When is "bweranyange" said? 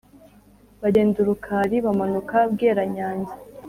2.51-3.33